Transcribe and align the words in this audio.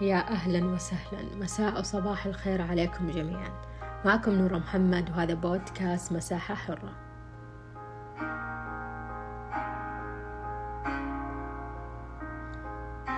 يا 0.00 0.30
أهلا 0.30 0.66
وسهلا. 0.66 1.36
مساء 1.36 1.80
وصباح 1.80 2.26
الخير 2.26 2.62
عليكم 2.62 3.10
جميعا. 3.10 3.50
معكم 4.04 4.32
نورة 4.32 4.58
محمد 4.58 5.10
وهذا 5.10 5.34
بودكاست 5.34 6.12
مساحة 6.12 6.54
حرة. 6.54 6.92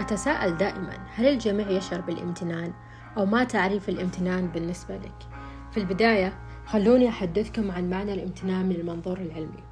أتساءل 0.00 0.56
دائما 0.56 0.98
هل 1.14 1.26
الجميع 1.26 1.70
يشعر 1.70 2.00
بالامتنان 2.00 2.72
أو 3.16 3.26
ما 3.26 3.44
تعريف 3.44 3.88
الامتنان 3.88 4.46
بالنسبة 4.48 4.96
لك؟ 4.96 5.28
في 5.70 5.80
البداية 5.80 6.32
خلوني 6.66 7.08
أحدثكم 7.08 7.70
عن 7.70 7.90
معنى 7.90 8.14
الامتنان 8.14 8.66
من 8.66 8.74
المنظور 8.74 9.18
العلمي. 9.18 9.64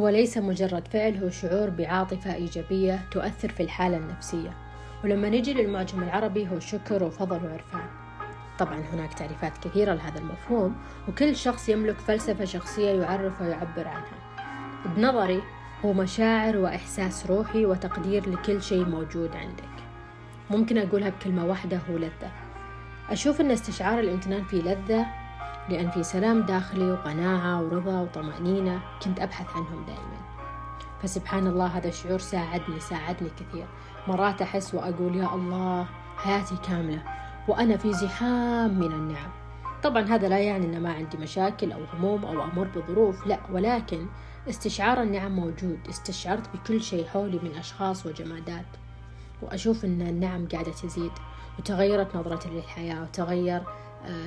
هو 0.00 0.08
ليس 0.08 0.38
مجرد 0.38 0.88
فعل 0.88 1.16
هو 1.16 1.30
شعور 1.30 1.70
بعاطفة 1.70 2.34
إيجابية 2.34 3.08
تؤثر 3.10 3.48
في 3.48 3.62
الحالة 3.62 3.96
النفسية. 3.96 4.67
ولما 5.04 5.28
نجي 5.28 5.54
للمعجم 5.54 6.02
العربي 6.02 6.48
هو 6.48 6.58
شكر 6.58 7.04
وفضل 7.04 7.46
وعرفان. 7.46 7.86
طبعا 8.58 8.80
هناك 8.92 9.14
تعريفات 9.14 9.58
كثيرة 9.58 9.94
لهذا 9.94 10.18
المفهوم 10.18 10.76
وكل 11.08 11.36
شخص 11.36 11.68
يملك 11.68 11.98
فلسفة 11.98 12.44
شخصية 12.44 12.90
يعرف 13.02 13.40
ويعبر 13.40 13.88
عنها. 13.88 14.18
بنظري 14.84 15.42
هو 15.84 15.92
مشاعر 15.92 16.56
وإحساس 16.56 17.26
روحي 17.26 17.66
وتقدير 17.66 18.30
لكل 18.30 18.62
شيء 18.62 18.84
موجود 18.84 19.36
عندك. 19.36 19.64
ممكن 20.50 20.78
أقولها 20.78 21.08
بكلمة 21.08 21.46
واحدة 21.46 21.80
هو 21.90 21.96
لذة. 21.96 22.30
أشوف 23.10 23.40
أن 23.40 23.50
استشعار 23.50 24.00
الامتنان 24.00 24.44
في 24.44 24.56
لذة 24.56 25.06
لأن 25.68 25.90
في 25.90 26.02
سلام 26.02 26.42
داخلي 26.42 26.90
وقناعة 26.92 27.62
ورضا 27.62 28.00
وطمأنينة 28.00 28.80
كنت 29.04 29.20
أبحث 29.20 29.56
عنهم 29.56 29.84
دائما. 29.86 30.37
فسبحان 31.02 31.46
الله 31.46 31.66
هذا 31.66 31.88
الشعور 31.88 32.18
ساعدني 32.18 32.80
ساعدني 32.80 33.30
كثير. 33.30 33.66
مرات 34.08 34.42
أحس 34.42 34.74
وأقول 34.74 35.16
يا 35.16 35.34
الله 35.34 35.86
حياتي 36.16 36.56
كاملة 36.68 37.02
وأنا 37.48 37.76
في 37.76 37.92
زحام 37.92 38.78
من 38.78 38.92
النعم. 38.92 39.30
طبعا 39.82 40.02
هذا 40.02 40.28
لا 40.28 40.38
يعني 40.38 40.66
أن 40.66 40.82
ما 40.82 40.92
عندي 40.92 41.16
مشاكل 41.16 41.72
أو 41.72 41.80
هموم 41.94 42.24
أو 42.24 42.44
أمر 42.44 42.68
بظروف 42.76 43.26
لا. 43.26 43.38
ولكن 43.52 44.06
استشعار 44.48 45.02
النعم 45.02 45.32
موجود 45.36 45.78
استشعرت 45.88 46.48
بكل 46.54 46.82
شيء 46.82 47.06
حولي 47.06 47.38
من 47.42 47.54
أشخاص 47.58 48.06
وجمادات. 48.06 48.66
وأشوف 49.42 49.84
أن 49.84 50.02
النعم 50.02 50.48
قاعدة 50.48 50.72
تزيد 50.72 51.12
وتغيرت 51.58 52.16
نظرتي 52.16 52.48
للحياة 52.48 53.02
وتغير 53.02 53.62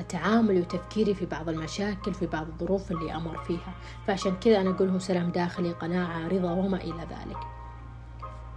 تعاملي 0.10 0.60
وتفكيري 0.60 1.14
في 1.14 1.26
بعض 1.26 1.50
المشاكل 1.50 2.14
في 2.14 2.26
بعض 2.26 2.48
الظروف 2.48 2.92
اللي 2.92 3.16
أمر 3.16 3.38
فيها. 3.38 3.74
فعشان 4.08 4.36
كذا 4.36 4.62
أنا 4.62 4.70
أقول 4.70 4.90
هو 4.90 5.00
سلام 5.00 5.30
داخلي 5.30 5.72
قناعة 5.72 6.28
رضا 6.28 6.52
وما 6.52 6.78
إلى 6.78 7.02
ذلك. 7.02 7.38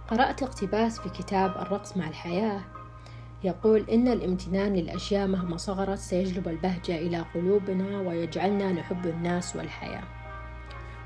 قرأت 0.07 0.43
اقتباس 0.43 0.99
في 0.99 1.09
كتاب 1.09 1.57
الرقص 1.57 1.97
مع 1.97 2.07
الحياة. 2.07 2.61
يقول 3.43 3.85
إن 3.89 4.07
الامتنان 4.07 4.73
للأشياء 4.73 5.27
مهما 5.27 5.57
صغرت 5.57 5.97
سيجلب 5.97 6.47
البهجة 6.47 6.97
إلى 6.97 7.25
قلوبنا 7.35 7.99
ويجعلنا 7.99 8.71
نحب 8.71 9.05
الناس 9.05 9.55
والحياة. 9.55 10.03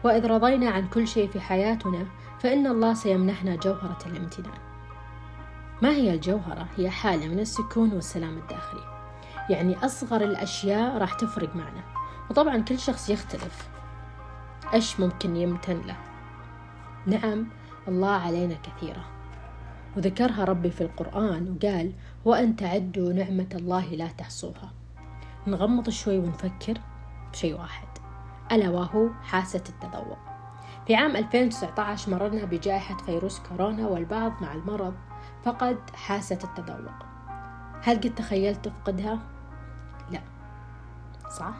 وإذ 0.03 0.27
رضينا 0.27 0.69
عن 0.69 0.87
كل 0.87 1.07
شيء 1.07 1.27
في 1.27 1.39
حياتنا 1.39 2.05
فإن 2.39 2.67
الله 2.67 2.93
سيمنحنا 2.93 3.55
جوهرة 3.55 3.99
الامتنان. 4.05 4.59
ما 5.81 5.89
هي 5.89 6.13
الجوهرة؟ 6.13 6.67
هي 6.77 6.89
حالة 6.89 7.27
من 7.27 7.39
السكون 7.39 7.93
والسلام 7.93 8.37
الداخلي. 8.37 8.98
يعني 9.49 9.85
أصغر 9.85 10.21
الأشياء 10.21 10.97
راح 10.97 11.13
تفرق 11.13 11.55
معنا. 11.55 11.83
وطبعا 12.29 12.57
كل 12.57 12.79
شخص 12.79 13.09
يختلف. 13.09 13.69
إيش 14.73 14.99
ممكن 14.99 15.35
يمتن 15.35 15.81
له؟ 15.81 15.95
نعم 17.05 17.47
الله 17.87 18.11
علينا 18.11 18.55
كثيرة. 18.55 19.05
وذكرها 19.97 20.45
ربي 20.45 20.69
في 20.69 20.81
القرآن 20.81 21.55
وقال 21.55 21.93
وأن 22.25 22.55
تعدوا 22.55 23.13
نعمة 23.13 23.47
الله 23.53 23.85
لا 23.89 24.07
تحصوها. 24.07 24.71
نغمض 25.47 25.89
شوي 25.89 26.19
ونفكر 26.19 26.77
بشيء 27.31 27.59
واحد. 27.59 27.87
ألا 28.51 28.69
وهو 28.69 29.09
حاسة 29.23 29.63
التذوق. 29.69 30.17
في 30.87 30.95
عام 30.95 31.15
2019 31.15 32.11
مررنا 32.11 32.45
بجائحة 32.45 32.97
فيروس 32.97 33.39
كورونا 33.39 33.87
والبعض 33.87 34.31
مع 34.41 34.53
المرض 34.53 34.93
فقد 35.43 35.77
حاسة 35.93 36.39
التذوق. 36.43 37.05
هل 37.83 37.97
قد 37.97 38.15
تخيلت 38.15 38.65
تفقدها؟ 38.65 39.19
صح؟ 41.29 41.53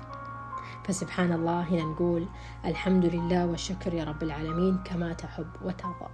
فسبحان 0.84 1.32
الله 1.32 1.62
هنا 1.62 1.84
نقول 1.84 2.28
الحمد 2.66 3.06
لله 3.06 3.46
والشكر 3.46 3.94
يا 3.94 4.04
رب 4.04 4.24
العالمين 4.24 4.78
كما 4.84 5.14
تحب 5.14 5.48
وترضى. 5.62 6.10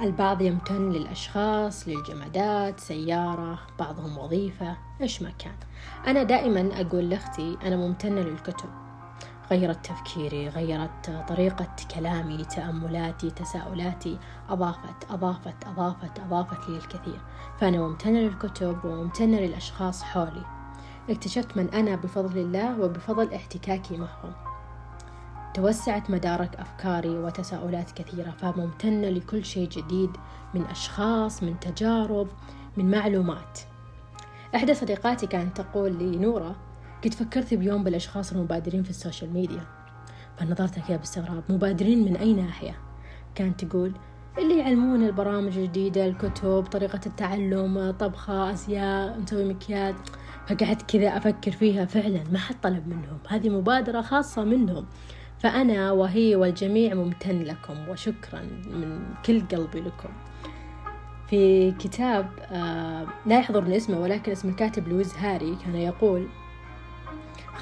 البعض 0.00 0.42
يمتن 0.42 0.90
للأشخاص 0.90 1.88
للجمادات 1.88 2.80
سيارة 2.80 3.58
بعضهم 3.78 4.18
وظيفة 4.18 4.76
إيش 5.00 5.22
ما 5.22 5.30
كان. 5.30 5.54
أنا 6.06 6.22
دائما 6.22 6.80
أقول 6.80 7.10
لأختي 7.10 7.58
أنا 7.62 7.76
ممتنة 7.76 8.20
للكتب. 8.20 8.68
غيرت 9.50 9.86
تفكيري 9.86 10.48
غيرت 10.48 11.24
طريقة 11.28 11.76
كلامي 11.94 12.44
تأملاتي 12.44 13.30
تساؤلاتي. 13.30 14.18
أضافت 14.48 15.10
أضافت 15.10 15.66
أضافت 15.66 16.20
أضافت 16.20 16.68
لي 16.68 16.76
الكثير. 16.76 17.20
فأنا 17.58 17.78
ممتنة 17.78 18.18
للكتب 18.18 18.84
وممتنة 18.84 19.40
للأشخاص 19.40 20.02
حولي. 20.02 20.44
اكتشفت 21.10 21.56
من 21.56 21.68
أنا 21.74 21.96
بفضل 21.96 22.38
الله 22.38 22.80
وبفضل 22.80 23.34
احتكاكي 23.34 23.96
معهم. 23.96 24.32
توسعت 25.54 26.10
مدارك 26.10 26.56
أفكاري 26.56 27.18
وتساؤلات 27.18 27.90
كثيرة 27.90 28.30
فممتنة 28.30 29.08
لكل 29.08 29.44
شيء 29.44 29.68
جديد 29.68 30.10
من 30.54 30.64
أشخاص 30.64 31.42
من 31.42 31.60
تجارب 31.60 32.28
من 32.76 32.90
معلومات. 32.90 33.60
إحدى 34.54 34.74
صديقاتي 34.74 35.26
كانت 35.26 35.60
تقول 35.60 35.92
لي 35.92 36.16
نورة 36.16 36.56
قد 37.04 37.14
فكرت 37.14 37.54
بيوم 37.54 37.84
بالأشخاص 37.84 38.32
المبادرين 38.32 38.82
في 38.82 38.90
ال 38.90 38.96
social 38.96 39.32
media 39.32 39.64
فنظرت 40.36 40.78
كذا 40.78 40.96
باستغراب 40.96 41.42
مبادرين 41.48 42.04
من 42.04 42.16
أي 42.16 42.32
ناحية؟ 42.32 42.78
كانت 43.34 43.64
تقول 43.64 43.92
اللي 44.38 44.58
يعلمون 44.58 45.06
البرامج 45.06 45.58
الجديدة 45.58 46.06
الكتب 46.06 46.62
طريقة 46.62 47.00
التعلم 47.06 47.90
طبخة 47.98 48.50
أزياء 48.50 49.20
نسوي 49.20 49.44
مكياج. 49.44 49.94
فقعدت 50.46 50.90
كذا 50.90 51.16
أفكر 51.16 51.50
فيها 51.50 51.84
فعلا 51.84 52.20
ما 52.32 52.38
حد 52.38 52.60
طلب 52.62 52.88
منهم 52.88 53.18
هذه 53.28 53.48
مبادرة 53.48 54.00
خاصة 54.02 54.44
منهم. 54.44 54.86
فأنا 55.38 55.92
وهي 55.92 56.36
والجميع 56.36 56.94
ممتن 56.94 57.42
لكم 57.42 57.88
وشكرا 57.88 58.40
من 58.70 59.00
كل 59.24 59.40
قلبي 59.40 59.80
لكم. 59.80 60.08
في 61.30 61.72
كتاب 61.72 62.28
آه 62.52 63.06
لا 63.26 63.38
يحضرني 63.38 63.76
اسمه 63.76 63.98
ولكن 63.98 64.32
اسم 64.32 64.48
الكاتب 64.48 64.88
لويز 64.88 65.14
هاري 65.14 65.56
كان 65.64 65.74
يقول 65.76 66.28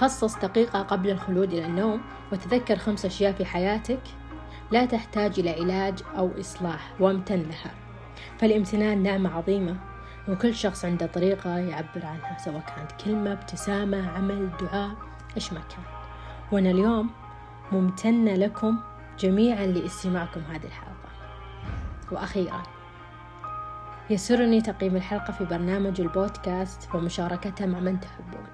خصص 0.00 0.38
دقيقة 0.38 0.82
قبل 0.82 1.10
الخلود 1.10 1.52
إلى 1.52 1.66
النوم 1.66 2.00
وتذكر 2.32 2.76
خمس 2.76 3.04
أشياء 3.04 3.32
في 3.32 3.44
حياتك 3.44 4.00
لا 4.70 4.86
تحتاج 4.86 5.40
إلى 5.40 5.50
علاج 5.50 6.02
أو 6.16 6.30
إصلاح 6.40 6.92
وامتن 7.00 7.42
لها. 7.42 7.70
فالامتنان 8.38 9.02
نعمة 9.02 9.30
عظيمة 9.36 9.76
وكل 10.28 10.54
شخص 10.54 10.84
عنده 10.84 11.06
طريقة 11.06 11.58
يعبر 11.58 12.06
عنها 12.06 12.38
سواء 12.38 12.60
كانت 12.76 12.92
كلمة 13.04 13.32
ابتسامة 13.32 14.10
عمل 14.10 14.50
دعاء 14.60 14.90
إيش 15.36 15.52
ما 15.52 15.60
كان. 15.60 15.84
وأنا 16.52 16.70
اليوم 16.70 17.10
ممتنة 17.72 18.34
لكم 18.34 18.78
جميعا 19.18 19.66
لاستماعكم 19.66 20.40
هذه 20.40 20.66
الحلقة. 20.66 21.08
وأخيرا 22.12 22.62
يسرني 24.10 24.60
تقييم 24.60 24.96
الحلقة 24.96 25.32
في 25.32 25.44
برنامج 25.44 26.00
البودكاست 26.00 26.94
ومشاركتها 26.94 27.66
مع 27.66 27.80
من 27.80 28.00
تحبون. 28.00 28.46